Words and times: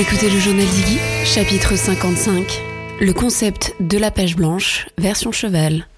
Écoutez 0.00 0.30
le 0.30 0.38
journal 0.38 0.64
d'Iggy, 0.64 0.98
chapitre 1.24 1.74
55, 1.74 2.62
le 3.00 3.12
concept 3.12 3.74
de 3.80 3.98
la 3.98 4.12
page 4.12 4.36
blanche, 4.36 4.86
version 4.96 5.32
cheval. 5.32 5.88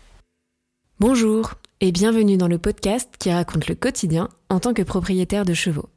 Bonjour 1.01 1.53
et 1.83 1.93
bienvenue 1.93 2.39
dans 2.39 2.49
le 2.49 2.57
podcast 2.57 3.11
qui 3.19 3.31
raconte 3.31 3.69
le 3.69 3.75
quotidien 3.75 4.31
en 4.49 4.59
tant 4.59 4.73
que 4.73 4.81
propriétaire 4.81 5.45
de 5.45 5.53
chevaux. 5.53 5.91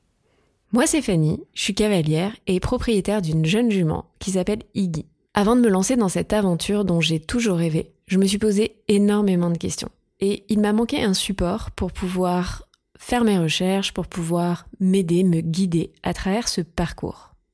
Moi 0.74 0.86
c'est 0.86 1.02
Fanny, 1.02 1.46
je 1.54 1.62
suis 1.62 1.76
cavalière 1.76 2.36
et 2.46 2.60
propriétaire 2.60 3.22
d'une 3.22 3.46
jeune 3.46 3.72
jument 3.72 4.12
qui 4.20 4.32
s'appelle 4.32 4.64
Iggy. 4.76 5.06
Avant 5.34 5.56
de 5.56 5.62
me 5.62 5.70
lancer 5.70 5.96
dans 5.96 6.10
cette 6.10 6.34
aventure 6.34 6.84
dont 6.84 7.00
j'ai 7.00 7.22
toujours 7.22 7.56
rêvé, 7.56 7.94
je 8.08 8.18
me 8.18 8.26
suis 8.26 8.38
posé 8.38 8.76
énormément 8.90 9.50
de 9.50 9.58
questions. 9.58 9.92
Et 10.20 10.44
il 10.50 10.60
m'a 10.60 10.74
manqué 10.74 11.02
un 11.02 11.14
support 11.14 11.72
pour 11.72 11.94
pouvoir 11.94 12.68
faire 13.00 13.24
mes 13.24 13.40
recherches, 13.40 13.94
pour 13.94 14.08
pouvoir 14.08 14.66
m'aider, 14.82 15.24
me 15.24 15.40
guider 15.40 15.94
à 16.04 16.14
travers 16.14 16.50
ce 16.50 16.60
parcours. 16.60 17.33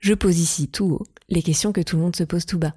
je 0.00 0.14
pose 0.14 0.38
ici 0.38 0.68
tout 0.68 0.86
haut 0.86 1.06
les 1.28 1.42
questions 1.42 1.72
que 1.72 1.82
tout 1.82 1.96
le 1.96 2.02
monde 2.02 2.16
se 2.16 2.24
pose 2.24 2.46
tout 2.46 2.58
bas. 2.58 2.74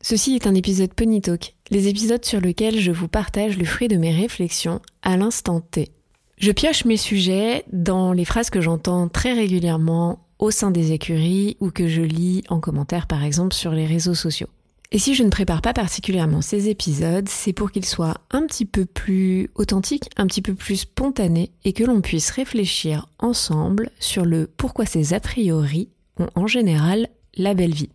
Ceci 0.00 0.34
est 0.34 0.46
un 0.46 0.54
épisode 0.54 0.92
Pony 0.92 1.20
Talk, 1.20 1.54
les 1.70 1.88
épisodes 1.88 2.24
sur 2.24 2.40
lesquels 2.40 2.78
je 2.78 2.92
vous 2.92 3.08
partage 3.08 3.56
le 3.56 3.64
fruit 3.64 3.88
de 3.88 3.96
mes 3.96 4.14
réflexions 4.14 4.80
à 5.02 5.16
l'instant 5.16 5.60
T. 5.60 5.90
Je 6.36 6.52
pioche 6.52 6.84
mes 6.84 6.96
sujets 6.96 7.64
dans 7.72 8.12
les 8.12 8.24
phrases 8.24 8.50
que 8.50 8.60
j'entends 8.60 9.08
très 9.08 9.32
régulièrement 9.32 10.26
au 10.38 10.50
sein 10.50 10.70
des 10.70 10.92
écuries 10.92 11.56
ou 11.60 11.70
que 11.70 11.88
je 11.88 12.02
lis 12.02 12.42
en 12.48 12.60
commentaire 12.60 13.06
par 13.06 13.24
exemple 13.24 13.54
sur 13.54 13.72
les 13.72 13.86
réseaux 13.86 14.14
sociaux. 14.14 14.48
Et 14.92 14.98
si 14.98 15.14
je 15.14 15.24
ne 15.24 15.30
prépare 15.30 15.62
pas 15.62 15.72
particulièrement 15.72 16.42
ces 16.42 16.68
épisodes, 16.68 17.28
c'est 17.28 17.52
pour 17.52 17.72
qu'ils 17.72 17.86
soient 17.86 18.18
un 18.30 18.46
petit 18.46 18.66
peu 18.66 18.84
plus 18.84 19.50
authentiques, 19.54 20.10
un 20.16 20.26
petit 20.26 20.42
peu 20.42 20.54
plus 20.54 20.76
spontanés 20.76 21.50
et 21.64 21.72
que 21.72 21.82
l'on 21.82 22.00
puisse 22.00 22.30
réfléchir 22.30 23.08
ensemble 23.18 23.90
sur 23.98 24.24
le 24.24 24.46
pourquoi 24.46 24.86
ces 24.86 25.14
a 25.14 25.20
priori 25.20 25.88
ont 26.18 26.28
en 26.34 26.46
général 26.46 27.08
la 27.36 27.54
belle 27.54 27.74
vie. 27.74 27.90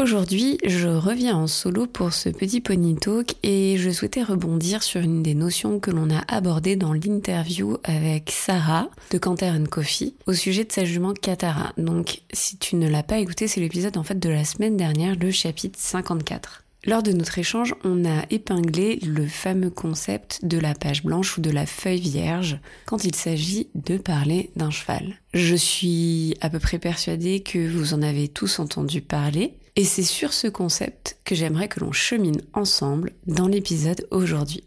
Aujourd'hui, 0.00 0.58
je 0.64 0.86
reviens 0.86 1.36
en 1.36 1.48
solo 1.48 1.88
pour 1.88 2.12
ce 2.12 2.28
petit 2.28 2.60
pony 2.60 2.94
talk 2.94 3.34
et 3.42 3.76
je 3.78 3.90
souhaitais 3.90 4.22
rebondir 4.22 4.84
sur 4.84 5.00
une 5.00 5.24
des 5.24 5.34
notions 5.34 5.80
que 5.80 5.90
l'on 5.90 6.08
a 6.08 6.22
abordées 6.28 6.76
dans 6.76 6.92
l'interview 6.92 7.78
avec 7.82 8.30
Sarah 8.30 8.90
de 9.10 9.18
Canter 9.18 9.52
Coffee 9.68 10.14
au 10.26 10.34
sujet 10.34 10.62
de 10.62 10.70
sa 10.70 10.84
jument 10.84 11.14
Katara. 11.14 11.72
Donc, 11.78 12.20
si 12.32 12.58
tu 12.58 12.76
ne 12.76 12.88
l'as 12.88 13.02
pas 13.02 13.18
écouté, 13.18 13.48
c'est 13.48 13.60
l'épisode 13.60 13.96
en 13.96 14.04
fait 14.04 14.20
de 14.20 14.28
la 14.28 14.44
semaine 14.44 14.76
dernière, 14.76 15.16
le 15.16 15.32
chapitre 15.32 15.80
54. 15.80 16.62
Lors 16.84 17.02
de 17.02 17.12
notre 17.12 17.38
échange, 17.38 17.74
on 17.82 18.04
a 18.04 18.24
épinglé 18.30 19.00
le 19.04 19.26
fameux 19.26 19.70
concept 19.70 20.44
de 20.44 20.58
la 20.58 20.74
page 20.74 21.02
blanche 21.02 21.36
ou 21.36 21.40
de 21.40 21.50
la 21.50 21.66
feuille 21.66 22.00
vierge 22.00 22.60
quand 22.86 23.04
il 23.04 23.14
s'agit 23.14 23.68
de 23.74 23.98
parler 23.98 24.50
d'un 24.54 24.70
cheval. 24.70 25.16
Je 25.34 25.56
suis 25.56 26.36
à 26.40 26.50
peu 26.50 26.60
près 26.60 26.78
persuadée 26.78 27.40
que 27.40 27.68
vous 27.68 27.94
en 27.94 28.02
avez 28.02 28.28
tous 28.28 28.60
entendu 28.60 29.00
parler 29.00 29.54
et 29.74 29.84
c'est 29.84 30.02
sur 30.02 30.32
ce 30.32 30.46
concept 30.46 31.18
que 31.24 31.34
j'aimerais 31.34 31.68
que 31.68 31.80
l'on 31.80 31.92
chemine 31.92 32.40
ensemble 32.52 33.12
dans 33.26 33.48
l'épisode 33.48 34.06
aujourd'hui. 34.10 34.64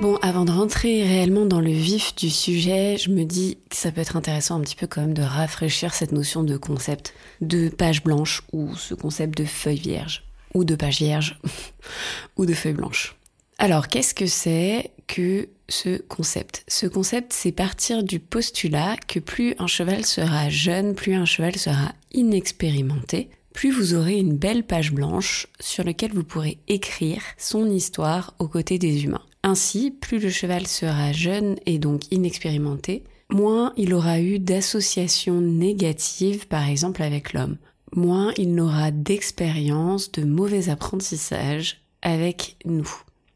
Bon, 0.00 0.16
avant 0.22 0.44
de 0.44 0.50
rentrer 0.50 1.02
réellement 1.04 1.46
dans 1.46 1.60
le 1.60 1.70
vif 1.70 2.14
du 2.16 2.28
sujet, 2.28 2.96
je 2.98 3.10
me 3.10 3.24
dis 3.24 3.58
que 3.70 3.76
ça 3.76 3.92
peut 3.92 4.00
être 4.00 4.16
intéressant 4.16 4.56
un 4.56 4.60
petit 4.60 4.74
peu 4.74 4.86
quand 4.88 5.00
même 5.00 5.14
de 5.14 5.22
rafraîchir 5.22 5.94
cette 5.94 6.12
notion 6.12 6.42
de 6.42 6.56
concept 6.56 7.14
de 7.40 7.68
page 7.68 8.02
blanche 8.02 8.42
ou 8.52 8.74
ce 8.76 8.94
concept 8.94 9.38
de 9.38 9.44
feuille 9.44 9.78
vierge 9.78 10.24
ou 10.52 10.64
de 10.64 10.74
page 10.74 10.98
vierge 10.98 11.40
ou 12.36 12.44
de 12.44 12.54
feuille 12.54 12.74
blanche. 12.74 13.16
Alors, 13.58 13.86
qu'est-ce 13.86 14.14
que 14.14 14.26
c'est 14.26 14.90
que 15.06 15.48
ce 15.68 16.02
concept? 16.02 16.64
Ce 16.66 16.86
concept, 16.86 17.32
c'est 17.32 17.52
partir 17.52 18.02
du 18.02 18.18
postulat 18.18 18.96
que 19.06 19.20
plus 19.20 19.54
un 19.60 19.68
cheval 19.68 20.04
sera 20.04 20.50
jeune, 20.50 20.94
plus 20.96 21.14
un 21.14 21.24
cheval 21.24 21.56
sera 21.56 21.92
inexpérimenté, 22.12 23.30
plus 23.52 23.70
vous 23.70 23.94
aurez 23.94 24.18
une 24.18 24.36
belle 24.36 24.64
page 24.64 24.92
blanche 24.92 25.46
sur 25.60 25.84
laquelle 25.84 26.12
vous 26.12 26.24
pourrez 26.24 26.58
écrire 26.66 27.22
son 27.38 27.70
histoire 27.70 28.34
aux 28.40 28.48
côtés 28.48 28.78
des 28.78 29.04
humains. 29.04 29.22
Ainsi, 29.46 29.90
plus 29.90 30.18
le 30.20 30.30
cheval 30.30 30.66
sera 30.66 31.12
jeune 31.12 31.56
et 31.66 31.78
donc 31.78 32.10
inexpérimenté, 32.10 33.04
moins 33.30 33.74
il 33.76 33.92
aura 33.92 34.18
eu 34.18 34.38
d'associations 34.38 35.42
négatives 35.42 36.48
par 36.48 36.66
exemple 36.66 37.02
avec 37.02 37.34
l'homme, 37.34 37.58
moins 37.94 38.32
il 38.38 38.54
n'aura 38.54 38.90
d'expérience, 38.90 40.10
de 40.12 40.24
mauvais 40.24 40.70
apprentissage 40.70 41.82
avec 42.00 42.56
nous. 42.64 42.88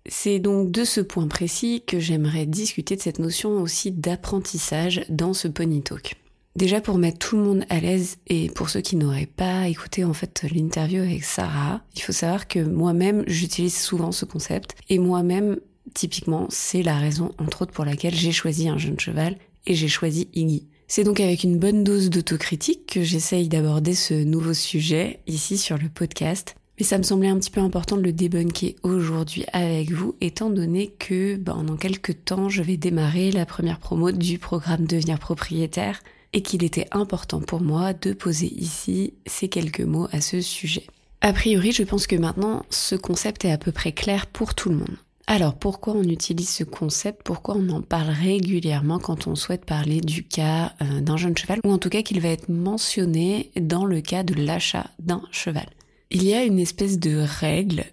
C'est 0.07 0.39
donc 0.39 0.71
de 0.71 0.85
ce 0.85 1.03
point 1.03 1.29
précis 1.29 1.83
que 1.87 2.01
j'aimerais 2.01 2.47
discuter 2.47 2.97
de 2.97 3.03
cette 3.03 3.19
notion 3.19 3.61
aussi 3.61 3.93
d'apprentissage 3.93 5.05
dans 5.11 5.35
ce 5.35 5.47
pony 5.47 5.83
talk. 5.83 6.17
Déjà 6.57 6.81
pour 6.81 6.97
mettre 6.97 7.19
tout 7.19 7.37
le 7.37 7.45
monde 7.45 7.65
à 7.69 7.81
l'aise 7.81 8.17
et 8.27 8.49
pour 8.49 8.71
ceux 8.71 8.81
qui 8.81 8.97
n'auraient 8.97 9.27
pas 9.27 9.69
écouté 9.69 10.05
en 10.05 10.15
fait 10.15 10.47
l'interview 10.51 11.03
avec 11.03 11.23
Sarah, 11.23 11.83
il 11.95 12.01
faut 12.01 12.13
savoir 12.13 12.49
que 12.49 12.61
moi-même 12.61 13.25
j'utilise 13.27 13.77
souvent 13.77 14.11
ce 14.11 14.25
concept 14.25 14.75
et 14.89 14.99
moi-même 14.99 15.59
Typiquement, 15.95 16.47
c'est 16.51 16.83
la 16.83 16.99
raison, 16.99 17.33
entre 17.39 17.63
autres, 17.63 17.73
pour 17.73 17.85
laquelle 17.85 18.15
j'ai 18.15 18.33
choisi 18.33 18.69
un 18.69 18.79
jeune 18.79 19.01
cheval 19.01 19.37
et 19.67 19.75
j'ai 19.75 19.89
choisi 19.89 20.29
Iggy. 20.35 20.67
C'est 20.87 21.05
donc 21.05 21.21
avec 21.21 21.45
une 21.45 21.59
bonne 21.59 21.85
dose 21.85 22.09
d'autocritique 22.09 22.87
que 22.87 23.03
j'essaye 23.03 23.49
d'aborder 23.49 23.95
ce 23.95 24.15
nouveau 24.15 24.55
sujet 24.55 25.21
ici 25.27 25.59
sur 25.59 25.77
le 25.77 25.89
podcast. 25.89 26.55
Mais 26.79 26.85
ça 26.85 26.97
me 26.97 27.03
semblait 27.03 27.29
un 27.29 27.39
petit 27.39 27.51
peu 27.51 27.61
important 27.61 27.97
de 27.97 28.03
le 28.03 28.13
débunker 28.13 28.77
aujourd'hui 28.83 29.45
avec 29.53 29.91
vous, 29.91 30.15
étant 30.21 30.49
donné 30.49 30.95
que 30.99 31.37
ben, 31.37 31.65
dans 31.65 31.77
quelques 31.77 32.25
temps, 32.25 32.49
je 32.49 32.63
vais 32.63 32.77
démarrer 32.77 33.33
la 33.33 33.45
première 33.47 33.81
promo 33.81 34.13
du 34.13 34.39
programme 34.39 34.87
Devenir 34.87 35.19
propriétaire 35.19 36.01
et 36.33 36.41
qu'il 36.41 36.63
était 36.63 36.87
important 36.93 37.41
pour 37.41 37.61
moi 37.61 37.93
de 37.93 38.13
poser 38.13 38.47
ici 38.47 39.15
ces 39.27 39.49
quelques 39.49 39.81
mots 39.81 40.09
à 40.13 40.21
ce 40.21 40.41
sujet. 40.41 40.87
A 41.21 41.33
priori, 41.33 41.73
je 41.73 41.83
pense 41.83 42.07
que 42.07 42.17
maintenant, 42.17 42.65
ce 42.71 42.95
concept 42.95 43.45
est 43.45 43.51
à 43.51 43.59
peu 43.59 43.73
près 43.73 43.93
clair 43.93 44.27
pour 44.27 44.55
tout 44.55 44.71
le 44.71 44.77
monde. 44.77 44.97
Alors 45.31 45.59
pourquoi 45.59 45.93
on 45.93 46.05
utilise 46.05 46.49
ce 46.49 46.65
concept? 46.65 47.21
Pourquoi 47.23 47.55
on 47.55 47.69
en 47.69 47.83
parle 47.83 48.09
régulièrement 48.09 48.99
quand 48.99 49.27
on 49.27 49.35
souhaite 49.35 49.67
parler 49.67 50.01
du 50.01 50.27
cas 50.27 50.73
euh, 50.81 51.03
d'un 51.03 51.19
jeune 51.19 51.37
cheval? 51.37 51.61
Ou 51.65 51.71
en 51.71 51.77
tout 51.77 51.91
cas 51.91 52.01
qu'il 52.01 52.19
va 52.23 52.31
être 52.31 52.49
mentionné 52.49 53.51
dans 53.61 53.85
le 53.85 54.01
cas 54.01 54.23
de 54.23 54.33
l'achat 54.33 54.89
d'un 54.99 55.21
cheval. 55.31 55.69
Il 56.11 56.25
y 56.25 56.33
a 56.33 56.45
une 56.45 56.59
espèce 56.59 56.99
de 56.99 57.19
règle 57.19 57.85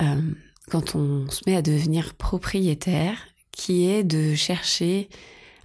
euh, 0.00 0.20
quand 0.70 0.94
on 0.94 1.28
se 1.28 1.40
met 1.44 1.56
à 1.56 1.62
devenir 1.62 2.14
propriétaire 2.14 3.18
qui 3.50 3.88
est 3.88 4.04
de 4.04 4.36
chercher 4.36 5.08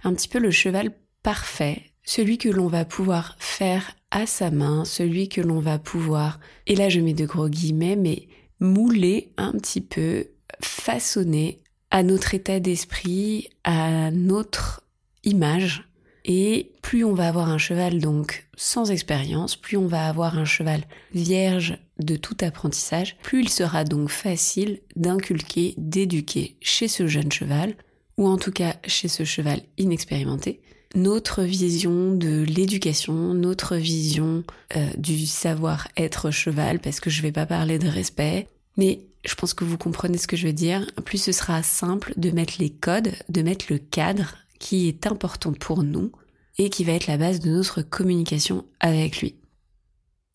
un 0.02 0.12
petit 0.12 0.26
peu 0.26 0.40
le 0.40 0.50
cheval 0.50 0.90
parfait, 1.22 1.84
celui 2.02 2.36
que 2.36 2.48
l'on 2.48 2.66
va 2.66 2.84
pouvoir 2.84 3.36
faire 3.38 3.92
à 4.10 4.26
sa 4.26 4.50
main, 4.50 4.84
celui 4.84 5.28
que 5.28 5.40
l'on 5.40 5.60
va 5.60 5.78
pouvoir, 5.78 6.40
et 6.66 6.74
là 6.74 6.88
je 6.88 6.98
mets 6.98 7.14
de 7.14 7.26
gros 7.26 7.48
guillemets, 7.48 7.94
mais 7.94 8.26
mouler 8.58 9.32
un 9.36 9.52
petit 9.52 9.80
peu 9.80 10.26
façonner 10.62 11.60
à 11.90 12.02
notre 12.02 12.34
état 12.34 12.60
d'esprit, 12.60 13.48
à 13.64 14.10
notre 14.10 14.82
image. 15.24 15.88
Et 16.24 16.72
plus 16.82 17.04
on 17.04 17.14
va 17.14 17.28
avoir 17.28 17.48
un 17.48 17.58
cheval 17.58 18.00
donc 18.00 18.48
sans 18.56 18.90
expérience, 18.90 19.54
plus 19.54 19.76
on 19.76 19.86
va 19.86 20.08
avoir 20.08 20.38
un 20.38 20.44
cheval 20.44 20.82
vierge 21.14 21.78
de 22.00 22.16
tout 22.16 22.36
apprentissage, 22.40 23.16
plus 23.22 23.42
il 23.42 23.48
sera 23.48 23.84
donc 23.84 24.08
facile 24.08 24.80
d'inculquer, 24.96 25.74
d'éduquer 25.78 26.56
chez 26.60 26.88
ce 26.88 27.06
jeune 27.06 27.30
cheval, 27.30 27.76
ou 28.18 28.26
en 28.26 28.38
tout 28.38 28.50
cas 28.50 28.76
chez 28.86 29.08
ce 29.08 29.24
cheval 29.24 29.60
inexpérimenté, 29.78 30.60
notre 30.94 31.42
vision 31.42 32.12
de 32.14 32.42
l'éducation, 32.42 33.34
notre 33.34 33.76
vision 33.76 34.42
euh, 34.76 34.86
du 34.96 35.26
savoir-être 35.26 36.30
cheval, 36.30 36.80
parce 36.80 37.00
que 37.00 37.10
je 37.10 37.22
vais 37.22 37.32
pas 37.32 37.46
parler 37.46 37.78
de 37.78 37.88
respect, 37.88 38.48
mais 38.76 39.00
je 39.26 39.34
pense 39.34 39.54
que 39.54 39.64
vous 39.64 39.78
comprenez 39.78 40.18
ce 40.18 40.26
que 40.26 40.36
je 40.36 40.46
veux 40.46 40.52
dire, 40.52 40.86
plus 41.04 41.18
ce 41.18 41.32
sera 41.32 41.62
simple 41.62 42.14
de 42.16 42.30
mettre 42.30 42.54
les 42.58 42.70
codes, 42.70 43.12
de 43.28 43.42
mettre 43.42 43.66
le 43.70 43.78
cadre 43.78 44.34
qui 44.58 44.88
est 44.88 45.06
important 45.06 45.52
pour 45.52 45.82
nous 45.82 46.12
et 46.58 46.70
qui 46.70 46.84
va 46.84 46.92
être 46.92 47.06
la 47.06 47.18
base 47.18 47.40
de 47.40 47.50
notre 47.50 47.82
communication 47.82 48.64
avec 48.80 49.20
lui. 49.20 49.36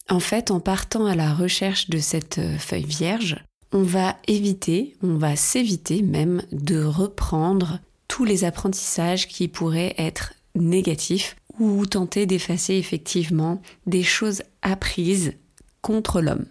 En 0.10 0.20
fait, 0.20 0.52
en 0.52 0.60
partant 0.60 1.06
à 1.06 1.16
la 1.16 1.34
recherche 1.34 1.90
de 1.90 2.00
cette 2.00 2.40
euh, 2.40 2.58
feuille 2.58 2.86
vierge, 2.86 3.44
on 3.72 3.84
va 3.84 4.18
éviter, 4.28 4.98
on 5.02 5.16
va 5.16 5.36
s'éviter 5.36 6.02
même 6.02 6.44
de 6.52 6.84
reprendre 6.84 7.80
tous 8.10 8.26
les 8.26 8.44
apprentissages 8.44 9.30
qui 9.30 9.48
pourraient 9.48 9.96
être 9.98 10.34
négatifs 10.54 11.38
ou 11.60 11.86
tenter 11.86 12.26
d'effacer 12.26 12.74
effectivement 12.74 13.62
des 13.86 14.04
choses 14.04 14.44
apprises 14.62 15.34
contre 15.82 16.22
l'homme. 16.22 16.46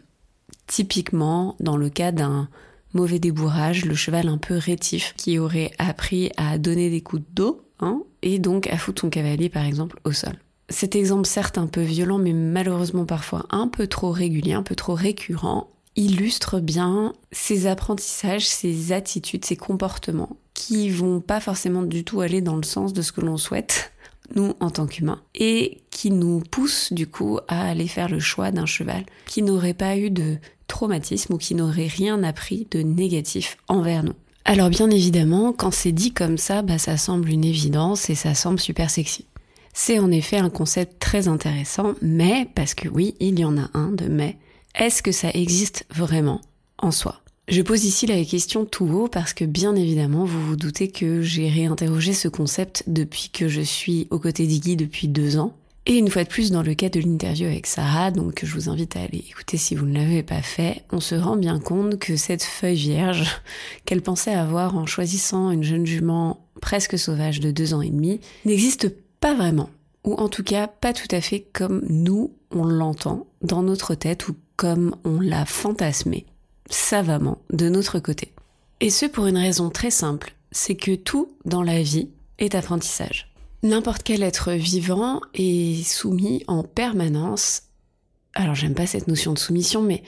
Typiquement, 0.71 1.57
dans 1.59 1.77
le 1.77 1.89
cas 1.89 2.13
d'un 2.13 2.49
mauvais 2.95 3.19
débourrage, 3.19 3.85
le 3.85 3.97
cheval 3.97 4.29
un 4.29 4.39
peu 4.39 4.57
rétif 4.57 5.15
qui 5.17 5.37
aurait 5.37 5.73
appris 5.79 6.31
à 6.37 6.59
donner 6.59 6.91
des 6.91 7.01
coups 7.01 7.25
d'eau, 7.35 7.63
hein, 7.81 8.05
et 8.23 8.39
donc 8.39 8.69
à 8.69 8.79
foutre 8.79 9.01
son 9.01 9.11
cavalier 9.11 9.49
par 9.49 9.65
exemple 9.65 9.99
au 10.05 10.13
sol. 10.13 10.35
Cet 10.69 10.95
exemple 10.95 11.27
certes 11.27 11.59
un 11.59 11.67
peu 11.67 11.81
violent 11.81 12.19
mais 12.19 12.33
malheureusement 12.33 13.05
parfois 13.05 13.47
un 13.51 13.67
peu 13.67 13.89
trop 13.89 14.13
régulier, 14.13 14.53
un 14.53 14.63
peu 14.63 14.77
trop 14.77 14.95
récurrent, 14.95 15.73
illustre 15.97 16.61
bien 16.61 17.15
ces 17.33 17.67
apprentissages, 17.67 18.47
ces 18.47 18.93
attitudes, 18.93 19.45
ces 19.45 19.57
comportements 19.57 20.37
qui 20.55 20.89
vont 20.89 21.21
pas 21.21 21.41
forcément 21.41 21.83
du 21.83 22.05
tout 22.05 22.21
aller 22.21 22.43
dans 22.43 22.57
le 22.57 22.63
sens 22.63 22.93
de 22.93 23.03
ce 23.03 23.11
que 23.11 23.23
l'on 23.23 23.39
souhaite, 23.39 23.91
nous 24.37 24.55
en 24.61 24.71
tant 24.71 24.87
qu'humains, 24.87 25.21
et 25.35 25.83
qui 25.91 26.11
nous 26.11 26.41
poussent 26.41 26.93
du 26.93 27.07
coup 27.07 27.41
à 27.49 27.69
aller 27.69 27.89
faire 27.89 28.09
le 28.09 28.21
choix 28.21 28.51
d'un 28.51 28.67
cheval 28.67 29.05
qui 29.27 29.43
n'aurait 29.43 29.75
pas 29.75 29.97
eu 29.97 30.11
de 30.11 30.37
traumatisme 30.71 31.35
ou 31.35 31.39
qui 31.39 31.55
n'aurait 31.55 31.87
rien 31.87 32.23
appris 32.23 32.67
de 32.71 32.81
négatif 32.81 33.59
envers 33.69 34.05
nous. 34.05 34.15
Alors 34.45 34.71
bien 34.71 34.89
évidemment, 34.91 35.53
quand 35.53 35.71
c'est 35.71 35.93
dit 35.93 36.13
comme 36.13 36.39
ça, 36.39 36.63
bah, 36.63 36.79
ça 36.79 36.97
semble 36.97 37.29
une 37.29 37.45
évidence 37.45 38.09
et 38.09 38.15
ça 38.15 38.35
semble 38.35 38.59
super 38.59 38.89
sexy. 38.89 39.27
C'est 39.75 39.99
en 39.99 40.11
effet 40.11 40.39
un 40.39 40.51
concept 40.51 40.99
très 40.99 41.29
intéressant, 41.29 41.95
mais, 42.03 42.49
parce 42.55 42.75
que 42.75 42.89
oui, 42.89 43.15
il 43.21 43.39
y 43.39 43.45
en 43.45 43.59
a 43.59 43.69
un 43.75 43.93
de 43.93 44.07
mais, 44.07 44.39
est-ce 44.75 45.03
que 45.03 45.13
ça 45.13 45.31
existe 45.31 45.85
vraiment 45.91 46.41
en 46.79 46.91
soi? 46.91 47.21
Je 47.49 47.63
pose 47.63 47.85
ici 47.85 48.07
la 48.07 48.25
question 48.25 48.65
tout 48.65 48.87
haut 48.87 49.09
parce 49.09 49.33
que 49.33 49.45
bien 49.45 49.75
évidemment, 49.75 50.25
vous 50.25 50.41
vous 50.47 50.57
doutez 50.57 50.89
que 50.89 51.21
j'ai 51.21 51.49
réinterrogé 51.49 52.13
ce 52.13 52.29
concept 52.29 52.85
depuis 52.87 53.31
que 53.31 53.49
je 53.49 53.61
suis 53.61 54.07
aux 54.11 54.21
côtés 54.21 54.47
d'Iggy 54.47 54.77
depuis 54.77 55.09
deux 55.09 55.37
ans. 55.37 55.57
Et 55.87 55.97
une 55.97 56.11
fois 56.11 56.25
de 56.25 56.29
plus, 56.29 56.51
dans 56.51 56.63
le 56.63 56.75
cas 56.75 56.91
de 56.91 57.01
l'interview 57.01 57.47
avec 57.47 57.67
Sarah, 57.67 58.11
donc 58.11 58.45
je 58.45 58.53
vous 58.55 58.69
invite 58.69 58.97
à 58.97 59.01
aller 59.01 59.25
écouter 59.31 59.57
si 59.57 59.75
vous 59.75 59.87
ne 59.87 59.99
l'avez 59.99 60.23
pas 60.23 60.43
fait, 60.43 60.85
on 60.93 61.01
se 61.01 61.15
rend 61.15 61.37
bien 61.37 61.59
compte 61.59 61.99
que 61.99 62.17
cette 62.17 62.45
feuille 62.45 62.77
vierge 62.77 63.27
qu'elle 63.85 64.03
pensait 64.03 64.35
avoir 64.35 64.77
en 64.77 64.87
choisissant 64.87 65.51
une 65.51 65.65
jeune 65.65 65.87
jument 65.87 66.47
presque 66.61 66.99
sauvage 66.99 67.41
de 67.41 67.51
deux 67.51 67.73
ans 67.73 67.81
et 67.81 67.91
demi 67.91 68.21
n'existe 68.45 68.95
pas 69.21 69.35
vraiment. 69.35 69.71
Ou 70.05 70.15
en 70.15 70.29
tout 70.29 70.45
cas, 70.45 70.67
pas 70.67 70.93
tout 70.93 71.09
à 71.11 71.21
fait 71.21 71.47
comme 71.53 71.83
nous, 71.89 72.33
on 72.51 72.65
l'entend 72.65 73.27
dans 73.43 73.63
notre 73.63 73.95
tête 73.95 74.29
ou 74.29 74.37
comme 74.57 74.95
on 75.05 75.21
l'a 75.21 75.47
fantasmé 75.47 76.27
savamment 76.69 77.39
de 77.51 77.69
notre 77.69 77.99
côté. 77.99 78.33
Et 78.81 78.91
ce 78.91 79.07
pour 79.07 79.27
une 79.27 79.39
raison 79.39 79.71
très 79.71 79.91
simple, 79.91 80.35
c'est 80.53 80.77
que 80.77 80.95
tout 80.95 81.33
dans 81.45 81.63
la 81.63 81.83
vie 81.83 82.09
est 82.39 82.55
apprentissage. 82.55 83.30
N'importe 83.63 84.03
quel 84.03 84.23
être 84.23 84.53
vivant 84.53 85.21
est 85.35 85.87
soumis 85.87 86.43
en 86.47 86.63
permanence, 86.63 87.65
alors 88.35 88.55
j'aime 88.55 88.75
pas 88.75 88.87
cette 88.87 89.07
notion 89.07 89.35
de 89.35 89.39
soumission, 89.39 89.83
mais 89.83 90.03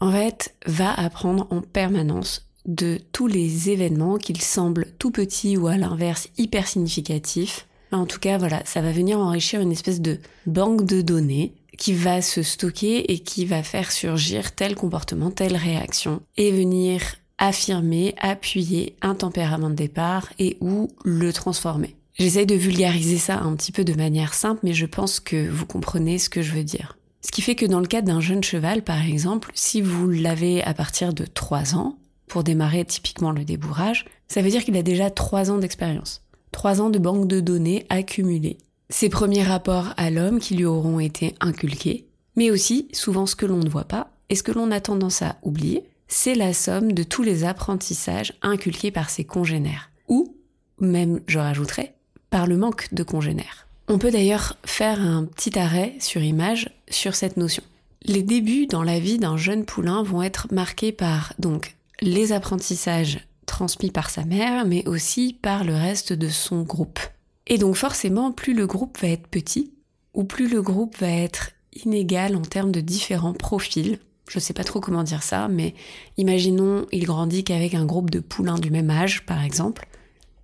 en 0.00 0.10
fait 0.10 0.54
va 0.66 0.92
apprendre 0.92 1.46
en 1.50 1.60
permanence 1.60 2.48
de 2.66 2.98
tous 3.12 3.28
les 3.28 3.70
événements 3.70 4.18
qu'il 4.18 4.40
semble 4.40 4.86
tout 4.98 5.10
petits 5.10 5.56
ou 5.56 5.68
à 5.68 5.76
l'inverse 5.76 6.28
hyper 6.38 6.66
significatifs. 6.66 7.68
En 7.92 8.06
tout 8.06 8.18
cas, 8.18 8.38
voilà, 8.38 8.62
ça 8.64 8.80
va 8.80 8.90
venir 8.90 9.18
enrichir 9.18 9.60
une 9.60 9.72
espèce 9.72 10.00
de 10.00 10.18
banque 10.46 10.84
de 10.84 11.02
données 11.02 11.54
qui 11.78 11.92
va 11.92 12.22
se 12.22 12.42
stocker 12.42 13.12
et 13.12 13.20
qui 13.20 13.44
va 13.44 13.62
faire 13.62 13.92
surgir 13.92 14.54
tel 14.54 14.74
comportement, 14.74 15.30
telle 15.30 15.56
réaction, 15.56 16.22
et 16.36 16.52
venir 16.52 17.02
affirmer, 17.38 18.14
appuyer 18.18 18.96
un 19.02 19.14
tempérament 19.14 19.70
de 19.70 19.74
départ 19.74 20.32
et 20.38 20.56
ou 20.60 20.88
le 21.04 21.32
transformer. 21.32 21.96
J'essaye 22.18 22.46
de 22.46 22.54
vulgariser 22.54 23.18
ça 23.18 23.38
un 23.38 23.54
petit 23.56 23.72
peu 23.72 23.84
de 23.84 23.94
manière 23.94 24.34
simple, 24.34 24.60
mais 24.62 24.74
je 24.74 24.86
pense 24.86 25.20
que 25.20 25.48
vous 25.48 25.66
comprenez 25.66 26.18
ce 26.18 26.28
que 26.28 26.42
je 26.42 26.52
veux 26.52 26.64
dire. 26.64 26.98
Ce 27.20 27.30
qui 27.30 27.42
fait 27.42 27.54
que 27.54 27.66
dans 27.66 27.80
le 27.80 27.86
cas 27.86 28.02
d'un 28.02 28.20
jeune 28.20 28.44
cheval, 28.44 28.82
par 28.82 29.02
exemple, 29.02 29.50
si 29.54 29.80
vous 29.80 30.08
l'avez 30.08 30.62
à 30.64 30.74
partir 30.74 31.14
de 31.14 31.24
3 31.24 31.74
ans, 31.74 31.96
pour 32.26 32.44
démarrer 32.44 32.84
typiquement 32.84 33.30
le 33.30 33.44
débourrage, 33.44 34.06
ça 34.28 34.42
veut 34.42 34.50
dire 34.50 34.64
qu'il 34.64 34.76
a 34.76 34.82
déjà 34.82 35.10
3 35.10 35.50
ans 35.50 35.58
d'expérience. 35.58 36.22
3 36.50 36.80
ans 36.80 36.90
de 36.90 36.98
banque 36.98 37.28
de 37.28 37.40
données 37.40 37.86
accumulées 37.88 38.58
ses 38.92 39.08
premiers 39.08 39.42
rapports 39.42 39.94
à 39.96 40.10
l'homme 40.10 40.38
qui 40.38 40.54
lui 40.54 40.66
auront 40.66 41.00
été 41.00 41.34
inculqués, 41.40 42.06
mais 42.36 42.50
aussi 42.50 42.88
souvent 42.92 43.24
ce 43.24 43.34
que 43.34 43.46
l'on 43.46 43.56
ne 43.56 43.68
voit 43.68 43.84
pas 43.84 44.10
et 44.28 44.36
ce 44.36 44.42
que 44.42 44.52
l'on 44.52 44.70
a 44.70 44.80
tendance 44.80 45.22
à 45.22 45.36
oublier, 45.42 45.84
c'est 46.08 46.34
la 46.34 46.52
somme 46.52 46.92
de 46.92 47.02
tous 47.02 47.22
les 47.22 47.44
apprentissages 47.44 48.34
inculqués 48.42 48.90
par 48.90 49.08
ses 49.08 49.24
congénères, 49.24 49.90
ou 50.08 50.36
même, 50.78 51.20
je 51.26 51.38
rajouterais, 51.38 51.94
par 52.32 52.46
le 52.46 52.56
manque 52.56 52.92
de 52.92 53.02
congénères. 53.04 53.68
On 53.88 53.98
peut 53.98 54.10
d'ailleurs 54.10 54.56
faire 54.64 55.00
un 55.00 55.24
petit 55.26 55.58
arrêt 55.58 55.94
sur 56.00 56.22
image 56.22 56.70
sur 56.88 57.14
cette 57.14 57.36
notion. 57.36 57.62
Les 58.04 58.22
débuts 58.22 58.66
dans 58.66 58.82
la 58.82 58.98
vie 58.98 59.18
d'un 59.18 59.36
jeune 59.36 59.66
poulain 59.66 60.02
vont 60.02 60.22
être 60.22 60.48
marqués 60.50 60.92
par 60.92 61.34
donc 61.38 61.76
les 62.00 62.32
apprentissages 62.32 63.20
transmis 63.44 63.90
par 63.90 64.08
sa 64.08 64.24
mère, 64.24 64.64
mais 64.64 64.88
aussi 64.88 65.36
par 65.40 65.62
le 65.62 65.74
reste 65.74 66.14
de 66.14 66.30
son 66.30 66.62
groupe. 66.62 67.00
Et 67.46 67.58
donc 67.58 67.76
forcément, 67.76 68.32
plus 68.32 68.54
le 68.54 68.66
groupe 68.66 68.98
va 69.02 69.08
être 69.08 69.28
petit, 69.28 69.70
ou 70.14 70.24
plus 70.24 70.48
le 70.48 70.62
groupe 70.62 70.96
va 70.98 71.10
être 71.10 71.50
inégal 71.84 72.34
en 72.34 72.42
termes 72.42 72.72
de 72.72 72.80
différents 72.80 73.34
profils. 73.34 73.98
Je 74.30 74.38
sais 74.38 74.54
pas 74.54 74.64
trop 74.64 74.80
comment 74.80 75.02
dire 75.02 75.22
ça, 75.22 75.48
mais 75.48 75.74
imaginons 76.16 76.86
il 76.92 77.04
grandit 77.04 77.44
qu'avec 77.44 77.74
un 77.74 77.84
groupe 77.84 78.08
de 78.08 78.20
poulains 78.20 78.58
du 78.58 78.70
même 78.70 78.90
âge, 78.90 79.26
par 79.26 79.44
exemple. 79.44 79.86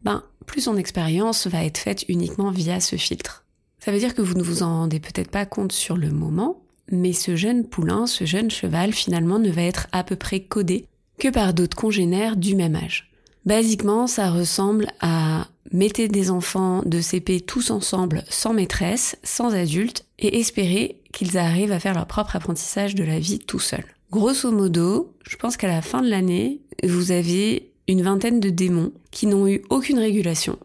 Ben, 0.03 0.23
plus 0.47 0.63
son 0.63 0.77
expérience 0.77 1.47
va 1.47 1.65
être 1.65 1.79
faite 1.79 2.05
uniquement 2.09 2.51
via 2.51 2.81
ce 2.81 2.97
filtre. 2.97 3.45
Ça 3.79 3.93
veut 3.93 3.99
dire 3.99 4.15
que 4.15 4.23
vous 4.23 4.35
ne 4.35 4.43
vous 4.43 4.63
en 4.63 4.81
rendez 4.81 5.01
peut-être 5.01 5.31
pas 5.31 5.47
compte 5.47 5.73
sur 5.73 5.97
le 5.97 6.11
moment, 6.11 6.63
mais 6.91 7.13
ce 7.13 7.37
jeune 7.37 7.65
poulain, 7.67 8.07
ce 8.07 8.25
jeune 8.25 8.51
cheval, 8.51 8.93
finalement 8.93 9.39
ne 9.39 9.51
va 9.51 9.63
être 9.63 9.87
à 9.93 10.05
peu 10.05 10.17
près 10.17 10.41
codé 10.41 10.87
que 11.19 11.29
par 11.29 11.55
d'autres 11.55 11.77
congénères 11.77 12.37
du 12.37 12.55
même 12.55 12.77
âge. 12.77 13.11
Basiquement, 13.45 14.07
ça 14.07 14.31
ressemble 14.31 14.89
à 15.01 15.49
mettez 15.73 16.09
des 16.09 16.31
enfants 16.31 16.83
de 16.85 17.01
CP 17.01 17.41
tous 17.41 17.71
ensemble 17.71 18.25
sans 18.29 18.53
maîtresse, 18.53 19.17
sans 19.23 19.55
adulte, 19.55 20.05
et 20.19 20.39
espérer 20.39 21.01
qu'ils 21.13 21.39
arrivent 21.39 21.73
à 21.73 21.81
faire 21.81 21.95
leur 21.95 22.07
propre 22.07 22.37
apprentissage 22.37 22.95
de 22.95 23.05
la 23.05 23.19
vie 23.19 23.39
tout 23.39 23.59
seuls. 23.59 23.87
Grosso 24.11 24.51
modo, 24.51 25.15
je 25.29 25.37
pense 25.37 25.57
qu'à 25.57 25.69
la 25.69 25.83
fin 25.83 26.03
de 26.03 26.09
l'année, 26.09 26.61
vous 26.83 27.11
avez 27.11 27.68
une 27.89 28.03
vingtaine 28.03 28.39
de 28.39 28.51
démons 28.51 28.93
qui 29.11 29.27
n'ont 29.27 29.49
eu 29.49 29.63
aucune 29.71 29.99
régulation, 29.99 30.59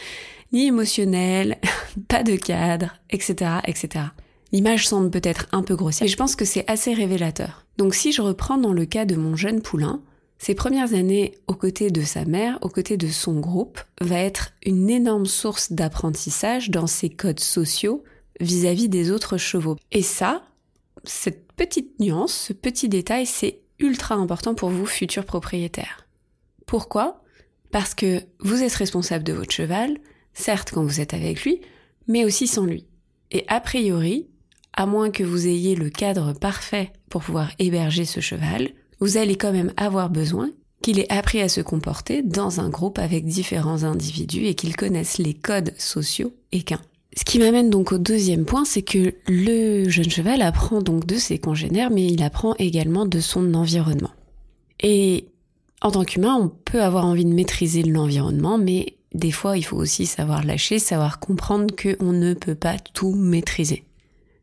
ni 0.52 0.66
émotionnelle, 0.66 1.58
pas 2.08 2.22
de 2.22 2.36
cadre, 2.36 2.94
etc., 3.10 3.50
etc. 3.66 4.06
L'image 4.52 4.88
semble 4.88 5.10
peut-être 5.10 5.46
un 5.52 5.62
peu 5.62 5.76
grossière, 5.76 6.06
mais 6.06 6.10
je 6.10 6.16
pense 6.16 6.36
que 6.36 6.46
c'est 6.46 6.64
assez 6.70 6.94
révélateur. 6.94 7.66
Donc 7.76 7.94
si 7.94 8.12
je 8.12 8.22
reprends 8.22 8.56
dans 8.56 8.72
le 8.72 8.86
cas 8.86 9.04
de 9.04 9.16
mon 9.16 9.36
jeune 9.36 9.60
poulain, 9.60 10.00
ses 10.38 10.54
premières 10.54 10.94
années 10.94 11.34
aux 11.48 11.54
côtés 11.54 11.90
de 11.90 12.00
sa 12.02 12.24
mère, 12.24 12.58
aux 12.62 12.68
côtés 12.68 12.96
de 12.96 13.08
son 13.08 13.40
groupe, 13.40 13.80
va 14.00 14.18
être 14.20 14.52
une 14.64 14.88
énorme 14.88 15.26
source 15.26 15.72
d'apprentissage 15.72 16.70
dans 16.70 16.86
ses 16.86 17.10
codes 17.10 17.40
sociaux 17.40 18.04
vis-à-vis 18.40 18.88
des 18.88 19.10
autres 19.10 19.36
chevaux. 19.36 19.76
Et 19.90 20.02
ça, 20.02 20.42
cette 21.04 21.52
petite 21.52 21.98
nuance, 21.98 22.32
ce 22.32 22.52
petit 22.52 22.88
détail, 22.88 23.26
c'est 23.26 23.60
ultra 23.80 24.14
important 24.14 24.54
pour 24.54 24.70
vous, 24.70 24.86
futurs 24.86 25.24
propriétaires. 25.24 26.07
Pourquoi? 26.68 27.22
Parce 27.72 27.94
que 27.94 28.22
vous 28.40 28.62
êtes 28.62 28.74
responsable 28.74 29.24
de 29.24 29.32
votre 29.32 29.52
cheval, 29.52 29.98
certes 30.34 30.70
quand 30.72 30.84
vous 30.84 31.00
êtes 31.00 31.14
avec 31.14 31.42
lui, 31.42 31.62
mais 32.06 32.26
aussi 32.26 32.46
sans 32.46 32.66
lui. 32.66 32.84
Et 33.30 33.44
a 33.48 33.58
priori, 33.58 34.28
à 34.74 34.84
moins 34.84 35.10
que 35.10 35.24
vous 35.24 35.46
ayez 35.46 35.74
le 35.74 35.88
cadre 35.88 36.34
parfait 36.34 36.92
pour 37.08 37.22
pouvoir 37.22 37.50
héberger 37.58 38.04
ce 38.04 38.20
cheval, 38.20 38.68
vous 39.00 39.16
allez 39.16 39.36
quand 39.36 39.52
même 39.52 39.72
avoir 39.78 40.10
besoin 40.10 40.50
qu'il 40.82 41.00
ait 41.00 41.10
appris 41.10 41.40
à 41.40 41.48
se 41.48 41.62
comporter 41.62 42.22
dans 42.22 42.60
un 42.60 42.68
groupe 42.68 42.98
avec 42.98 43.24
différents 43.24 43.84
individus 43.84 44.44
et 44.44 44.54
qu'il 44.54 44.76
connaisse 44.76 45.16
les 45.16 45.34
codes 45.34 45.72
sociaux 45.78 46.34
équins. 46.52 46.82
Ce 47.16 47.24
qui 47.24 47.38
m'amène 47.38 47.70
donc 47.70 47.92
au 47.92 47.98
deuxième 47.98 48.44
point, 48.44 48.66
c'est 48.66 48.82
que 48.82 49.14
le 49.26 49.88
jeune 49.88 50.10
cheval 50.10 50.42
apprend 50.42 50.82
donc 50.82 51.06
de 51.06 51.16
ses 51.16 51.38
congénères, 51.38 51.90
mais 51.90 52.06
il 52.06 52.22
apprend 52.22 52.54
également 52.58 53.06
de 53.06 53.20
son 53.20 53.54
environnement. 53.54 54.12
Et 54.80 55.28
en 55.80 55.90
tant 55.90 56.04
qu'humain, 56.04 56.34
on 56.34 56.48
peut 56.48 56.82
avoir 56.82 57.04
envie 57.04 57.24
de 57.24 57.32
maîtriser 57.32 57.82
l'environnement, 57.82 58.58
mais 58.58 58.96
des 59.14 59.30
fois, 59.30 59.56
il 59.56 59.62
faut 59.62 59.76
aussi 59.76 60.06
savoir 60.06 60.44
lâcher, 60.44 60.78
savoir 60.78 61.20
comprendre 61.20 61.74
qu'on 61.74 62.12
ne 62.12 62.34
peut 62.34 62.54
pas 62.54 62.78
tout 62.78 63.14
maîtriser. 63.14 63.84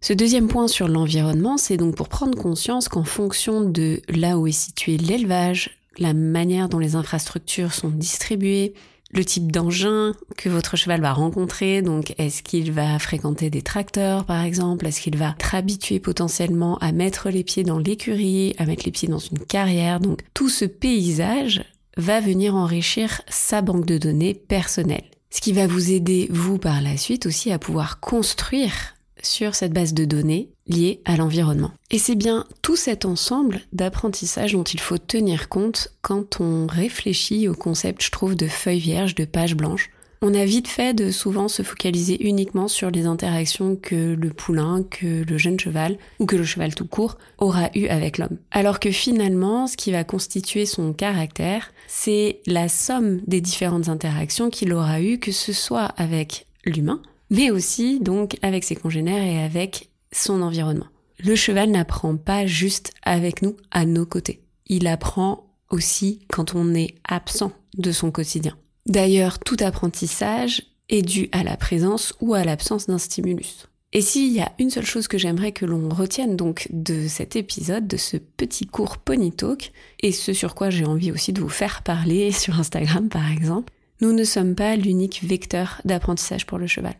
Ce 0.01 0.13
deuxième 0.13 0.47
point 0.47 0.67
sur 0.67 0.87
l'environnement, 0.87 1.57
c'est 1.57 1.77
donc 1.77 1.95
pour 1.95 2.09
prendre 2.09 2.37
conscience 2.37 2.89
qu'en 2.89 3.03
fonction 3.03 3.61
de 3.61 4.01
là 4.07 4.37
où 4.37 4.47
est 4.47 4.51
situé 4.51 4.97
l'élevage, 4.97 5.79
la 5.97 6.13
manière 6.13 6.69
dont 6.69 6.79
les 6.79 6.95
infrastructures 6.95 7.73
sont 7.73 7.89
distribuées, 7.89 8.73
le 9.11 9.23
type 9.23 9.51
d'engin 9.51 10.13
que 10.37 10.49
votre 10.49 10.75
cheval 10.77 11.01
va 11.01 11.13
rencontrer, 11.13 11.81
donc 11.81 12.13
est-ce 12.17 12.43
qu'il 12.43 12.71
va 12.71 12.99
fréquenter 12.99 13.49
des 13.49 13.61
tracteurs 13.61 14.25
par 14.25 14.43
exemple, 14.43 14.87
est-ce 14.87 15.01
qu'il 15.01 15.17
va 15.17 15.35
être 15.37 15.55
habitué 15.55 15.99
potentiellement 15.99 16.77
à 16.79 16.91
mettre 16.91 17.29
les 17.29 17.43
pieds 17.43 17.63
dans 17.63 17.79
l'écurie, 17.79 18.55
à 18.57 18.65
mettre 18.65 18.85
les 18.85 18.91
pieds 18.91 19.07
dans 19.07 19.19
une 19.19 19.39
carrière, 19.39 19.99
donc 19.99 20.21
tout 20.33 20.49
ce 20.49 20.65
paysage 20.65 21.63
va 21.97 22.19
venir 22.19 22.55
enrichir 22.55 23.21
sa 23.29 23.61
banque 23.61 23.85
de 23.85 23.97
données 23.97 24.33
personnelle. 24.33 25.05
Ce 25.29 25.41
qui 25.41 25.53
va 25.53 25.67
vous 25.67 25.91
aider, 25.91 26.27
vous, 26.31 26.57
par 26.57 26.81
la 26.81 26.97
suite 26.97 27.25
aussi, 27.25 27.51
à 27.51 27.59
pouvoir 27.59 27.99
construire 27.99 28.94
sur 29.25 29.55
cette 29.55 29.73
base 29.73 29.93
de 29.93 30.05
données 30.05 30.49
liée 30.67 31.01
à 31.05 31.17
l'environnement. 31.17 31.71
Et 31.91 31.99
c'est 31.99 32.15
bien 32.15 32.45
tout 32.61 32.75
cet 32.75 33.05
ensemble 33.05 33.61
d'apprentissage 33.73 34.53
dont 34.53 34.63
il 34.63 34.79
faut 34.79 34.97
tenir 34.97 35.49
compte 35.49 35.89
quand 36.01 36.41
on 36.41 36.67
réfléchit 36.67 37.47
au 37.47 37.53
concept, 37.53 38.03
je 38.03 38.11
trouve, 38.11 38.35
de 38.35 38.47
feuille 38.47 38.79
vierge, 38.79 39.15
de 39.15 39.25
page 39.25 39.55
blanche, 39.55 39.89
on 40.21 40.33
a 40.33 40.43
vite 40.43 40.67
fait 40.67 40.95
de 40.95 41.11
souvent 41.11 41.47
se 41.47 41.61
focaliser 41.61 42.27
uniquement 42.27 42.67
sur 42.67 42.89
les 42.89 43.05
interactions 43.05 43.75
que 43.75 44.15
le 44.15 44.29
poulain, 44.31 44.83
que 44.83 45.23
le 45.23 45.37
jeune 45.37 45.59
cheval, 45.59 45.97
ou 46.19 46.25
que 46.25 46.35
le 46.35 46.43
cheval 46.43 46.73
tout 46.73 46.87
court, 46.87 47.19
aura 47.37 47.69
eu 47.75 47.85
avec 47.87 48.17
l'homme. 48.17 48.37
Alors 48.49 48.79
que 48.79 48.89
finalement, 48.89 49.67
ce 49.67 49.77
qui 49.77 49.91
va 49.91 50.03
constituer 50.03 50.65
son 50.65 50.93
caractère, 50.93 51.71
c'est 51.87 52.39
la 52.47 52.69
somme 52.69 53.21
des 53.27 53.39
différentes 53.39 53.87
interactions 53.89 54.49
qu'il 54.49 54.73
aura 54.73 54.99
eues, 55.01 55.19
que 55.19 55.31
ce 55.31 55.53
soit 55.53 55.93
avec 55.95 56.47
l'humain, 56.65 57.01
mais 57.29 57.51
aussi 57.51 57.99
donc 57.99 58.37
avec 58.41 58.63
ses 58.63 58.75
congénères 58.75 59.23
et 59.23 59.43
avec 59.43 59.89
son 60.11 60.41
environnement. 60.41 60.87
Le 61.23 61.35
cheval 61.35 61.71
n'apprend 61.71 62.17
pas 62.17 62.45
juste 62.45 62.93
avec 63.03 63.41
nous, 63.41 63.55
à 63.71 63.85
nos 63.85 64.05
côtés. 64.05 64.41
Il 64.67 64.87
apprend 64.87 65.47
aussi 65.69 66.19
quand 66.29 66.55
on 66.55 66.73
est 66.73 66.95
absent 67.07 67.51
de 67.77 67.91
son 67.91 68.11
quotidien. 68.11 68.55
D'ailleurs, 68.85 69.39
tout 69.39 69.57
apprentissage 69.61 70.63
est 70.89 71.01
dû 71.01 71.29
à 71.31 71.43
la 71.43 71.57
présence 71.57 72.13
ou 72.19 72.33
à 72.33 72.43
l'absence 72.43 72.87
d'un 72.87 72.97
stimulus. 72.97 73.67
Et 73.93 74.01
s'il 74.01 74.31
y 74.33 74.41
a 74.41 74.51
une 74.59 74.69
seule 74.69 74.85
chose 74.85 75.07
que 75.07 75.17
j'aimerais 75.17 75.53
que 75.53 75.65
l'on 75.65 75.87
retienne 75.87 76.35
donc 76.35 76.67
de 76.69 77.07
cet 77.07 77.35
épisode, 77.35 77.87
de 77.87 77.97
ce 77.97 78.17
petit 78.17 78.65
cours 78.65 78.97
Pony 78.97 79.31
Talk, 79.31 79.71
et 80.01 80.11
ce 80.11 80.33
sur 80.33 80.53
quoi 80.53 80.69
j'ai 80.69 80.85
envie 80.85 81.11
aussi 81.11 81.31
de 81.31 81.39
vous 81.39 81.49
faire 81.49 81.81
parler 81.81 82.31
sur 82.33 82.59
Instagram 82.59 83.07
par 83.07 83.31
exemple, 83.31 83.71
nous 84.01 84.11
ne 84.11 84.25
sommes 84.25 84.55
pas 84.55 84.75
l'unique 84.75 85.23
vecteur 85.23 85.81
d'apprentissage 85.85 86.45
pour 86.45 86.57
le 86.57 86.67
cheval. 86.67 86.95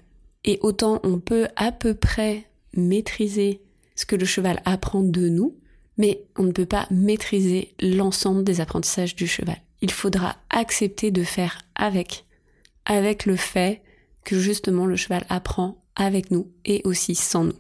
Et 0.46 0.60
autant 0.62 1.02
on 1.04 1.20
peut 1.20 1.48
à 1.58 1.74
peu 1.74 1.94
près 1.94 2.46
maîtriser 2.74 3.62
ce 3.96 4.06
que 4.06 4.16
le 4.16 4.26
cheval 4.26 4.62
apprend 4.66 5.02
de 5.02 5.28
nous, 5.28 5.56
mais 5.98 6.24
on 6.38 6.44
ne 6.44 6.52
peut 6.52 6.66
pas 6.66 6.88
maîtriser 6.92 7.74
l'ensemble 7.82 8.44
des 8.44 8.62
apprentissages 8.62 9.16
du 9.16 9.28
cheval 9.28 9.58
il 9.86 9.92
faudra 9.92 10.38
accepter 10.50 11.12
de 11.12 11.24
faire 11.24 11.60
avec, 11.76 12.26
avec 12.86 13.26
le 13.26 13.36
fait 13.36 13.82
que 14.24 14.40
justement 14.40 14.88
le 14.88 14.96
cheval 14.96 15.26
apprend 15.30 15.84
avec 15.96 16.32
nous 16.32 16.48
et 16.66 16.82
aussi 16.86 17.14
sans 17.14 17.44
nous. 17.44 17.54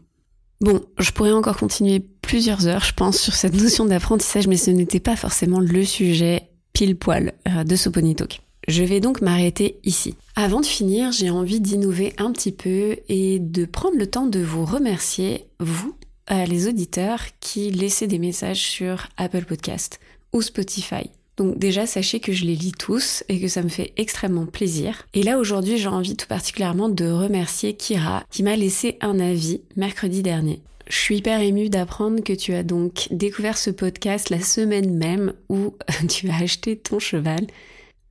Bon, 0.61 0.81
je 0.97 1.11
pourrais 1.11 1.33
encore 1.33 1.57
continuer 1.57 1.99
plusieurs 1.99 2.65
heures, 2.65 2.83
je 2.83 2.93
pense, 2.93 3.19
sur 3.19 3.35
cette 3.35 3.53
notion 3.53 3.85
d'apprentissage, 3.85 4.47
mais 4.47 4.57
ce 4.57 4.71
n'était 4.71 4.99
pas 4.99 5.15
forcément 5.15 5.59
le 5.59 5.85
sujet 5.85 6.49
pile 6.73 6.97
poil 6.97 7.33
euh, 7.47 7.63
de 7.63 7.75
ce 7.75 7.89
Pony 7.89 8.15
Talk. 8.15 8.41
Je 8.67 8.83
vais 8.83 8.99
donc 8.99 9.21
m'arrêter 9.21 9.77
ici. 9.83 10.15
Avant 10.35 10.59
de 10.59 10.65
finir, 10.65 11.11
j'ai 11.11 11.29
envie 11.29 11.59
d'innover 11.59 12.13
un 12.17 12.31
petit 12.31 12.51
peu 12.51 12.97
et 13.09 13.39
de 13.39 13.65
prendre 13.65 13.97
le 13.97 14.07
temps 14.07 14.25
de 14.25 14.39
vous 14.39 14.65
remercier, 14.65 15.45
vous, 15.59 15.95
euh, 16.31 16.45
les 16.45 16.67
auditeurs 16.67 17.21
qui 17.39 17.69
laissaient 17.69 18.07
des 18.07 18.17
messages 18.19 18.61
sur 18.61 19.07
Apple 19.17 19.45
Podcast 19.45 19.99
ou 20.33 20.41
Spotify. 20.41 21.11
Donc 21.37 21.59
déjà, 21.59 21.85
sachez 21.85 22.19
que 22.19 22.31
je 22.31 22.45
les 22.45 22.55
lis 22.55 22.71
tous 22.71 23.23
et 23.29 23.39
que 23.39 23.47
ça 23.47 23.61
me 23.61 23.69
fait 23.69 23.93
extrêmement 23.97 24.45
plaisir. 24.45 25.05
Et 25.13 25.21
là, 25.21 25.37
aujourd'hui, 25.37 25.77
j'ai 25.77 25.87
envie 25.87 26.15
tout 26.15 26.27
particulièrement 26.27 26.89
de 26.89 27.05
remercier 27.09 27.75
Kira 27.75 28.23
qui 28.31 28.41
m'a 28.41 28.55
laissé 28.55 28.97
un 29.01 29.19
avis 29.19 29.61
mercredi 29.75 30.23
dernier. 30.23 30.61
Je 30.87 30.97
suis 30.97 31.17
hyper 31.17 31.41
émue 31.41 31.69
d'apprendre 31.69 32.23
que 32.23 32.33
tu 32.33 32.53
as 32.53 32.63
donc 32.63 33.07
découvert 33.11 33.57
ce 33.57 33.69
podcast 33.69 34.29
la 34.29 34.39
semaine 34.39 34.95
même 34.95 35.33
où 35.49 35.73
tu 36.09 36.29
as 36.29 36.37
acheté 36.37 36.77
ton 36.77 36.99
cheval. 36.99 37.45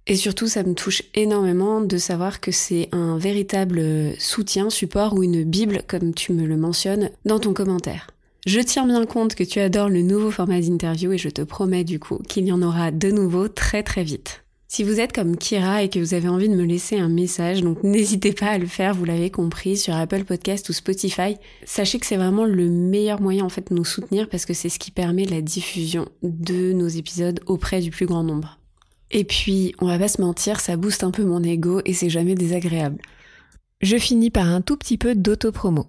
Et 0.06 0.16
surtout, 0.16 0.49
ça 0.49 0.62
me 0.62 0.75
touche 0.75 1.02
énormément 1.14 1.80
de 1.80 1.96
savoir 1.96 2.40
que 2.40 2.52
c'est 2.52 2.88
un 2.92 3.16
véritable 3.16 3.82
soutien, 4.18 4.68
support 4.68 5.14
ou 5.14 5.23
une 5.23 5.44
bible, 5.44 5.82
comme 5.87 6.12
tu 6.12 6.32
me 6.32 6.46
le 6.46 6.58
mentionnes, 6.58 7.11
dans 7.25 7.38
ton 7.38 7.54
commentaire. 7.54 8.11
Je 8.46 8.61
tiens 8.61 8.87
bien 8.87 9.06
compte 9.06 9.34
que 9.34 9.44
tu 9.44 9.58
adores 9.61 9.88
le 9.88 10.02
nouveau 10.02 10.30
format 10.30 10.61
d'interview 10.61 11.12
et 11.12 11.18
je 11.18 11.30
te 11.30 11.40
promets 11.40 11.84
du 11.84 11.99
coup 11.99 12.18
qu'il 12.28 12.46
y 12.46 12.52
en 12.52 12.61
aura 12.61 12.90
de 12.90 13.11
nouveau 13.11 13.49
très 13.49 13.82
très 13.82 14.04
vite. 14.04 14.44
Si 14.68 14.82
vous 14.82 15.00
êtes 15.00 15.14
comme 15.14 15.37
Kira 15.37 15.82
et 15.82 15.88
que 15.88 15.99
vous 15.99 16.12
avez 16.12 16.28
envie 16.28 16.50
de 16.50 16.54
me 16.54 16.64
laisser 16.64 16.99
un 16.99 17.08
message, 17.08 17.62
donc 17.62 17.82
n'hésitez 17.84 18.32
pas 18.32 18.49
à 18.49 18.58
le 18.58 18.66
faire, 18.66 18.92
vous 18.92 19.06
l'avez 19.06 19.30
compris, 19.30 19.78
sur 19.78 19.94
Apple 19.94 20.25
Podcast 20.25 20.68
ou 20.68 20.75
Spotify. 20.75 21.37
Sachez 21.64 21.99
que 21.99 22.04
c'est 22.04 22.16
vraiment 22.18 22.44
le 22.44 22.68
meilleur 22.68 23.23
moyen 23.23 23.46
en 23.46 23.49
fait 23.49 23.70
de 23.70 23.75
nous 23.75 23.84
soutenir 23.87 24.28
parce 24.28 24.44
que 24.44 24.52
c'est 24.52 24.68
ce 24.68 24.78
qui 24.78 24.90
permet 24.90 25.25
la 25.25 25.40
diffusion 25.40 26.06
de 26.23 26.75
nos 26.75 26.88
épisodes 26.88 27.40
auprès 27.46 27.80
du 27.80 27.90
plus 27.90 28.04
grand 28.04 28.25
nombre. 28.25 28.58
Et 29.14 29.23
puis, 29.23 29.75
on 29.80 29.87
va 29.87 29.99
pas 29.99 30.09
se 30.09 30.21
mentir, 30.21 30.59
ça 30.61 30.76
booste 30.76 31.04
un 31.04 31.12
peu 31.12 31.25
mon 31.25 31.42
ego 31.42 31.80
et 31.85 31.94
c'est 31.94 32.11
jamais 32.11 32.35
désagréable. 32.35 33.00
Je 33.80 33.97
finis 33.97 34.30
par 34.30 34.49
un 34.49 34.61
tout 34.61 34.76
petit 34.76 34.99
peu 34.99 35.14
d'autopromo 35.14 35.87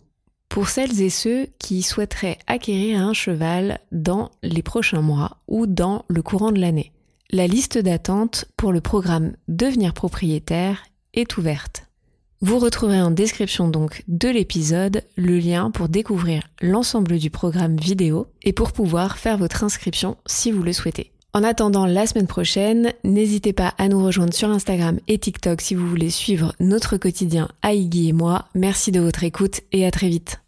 pour 0.47 0.69
celles 0.69 1.01
et 1.01 1.09
ceux 1.09 1.47
qui 1.57 1.81
souhaiteraient 1.81 2.37
acquérir 2.45 3.01
un 3.01 3.13
cheval 3.13 3.79
dans 3.91 4.29
les 4.43 4.61
prochains 4.61 5.01
mois 5.01 5.37
ou 5.47 5.65
dans 5.65 6.05
le 6.07 6.21
courant 6.21 6.51
de 6.51 6.61
l'année. 6.61 6.91
La 7.31 7.47
liste 7.47 7.79
d'attente 7.79 8.45
pour 8.57 8.71
le 8.71 8.79
programme 8.79 9.33
Devenir 9.47 9.95
propriétaire 9.95 10.83
est 11.15 11.37
ouverte. 11.37 11.87
Vous 12.41 12.59
retrouverez 12.59 13.01
en 13.01 13.09
description 13.09 13.67
donc 13.69 14.03
de 14.07 14.29
l'épisode 14.29 15.01
le 15.15 15.39
lien 15.39 15.71
pour 15.71 15.89
découvrir 15.89 16.43
l'ensemble 16.61 17.17
du 17.17 17.31
programme 17.31 17.77
vidéo 17.77 18.27
et 18.43 18.53
pour 18.53 18.71
pouvoir 18.71 19.17
faire 19.17 19.39
votre 19.39 19.63
inscription 19.63 20.15
si 20.27 20.51
vous 20.51 20.61
le 20.61 20.73
souhaitez. 20.73 21.14
En 21.35 21.43
attendant 21.43 21.85
la 21.85 22.07
semaine 22.07 22.27
prochaine, 22.27 22.93
n'hésitez 23.03 23.51
pas 23.51 23.73
à 23.77 23.89
nous 23.89 24.01
rejoindre 24.01 24.33
sur 24.33 24.49
Instagram 24.49 25.01
et 25.09 25.17
TikTok 25.17 25.59
si 25.59 25.75
vous 25.75 25.85
voulez 25.85 26.09
suivre 26.09 26.55
notre 26.61 26.95
quotidien 26.95 27.49
à 27.61 27.73
et 27.73 28.13
moi. 28.13 28.45
Merci 28.55 28.93
de 28.93 29.01
votre 29.01 29.25
écoute 29.25 29.59
et 29.73 29.85
à 29.85 29.91
très 29.91 30.07
vite. 30.07 30.44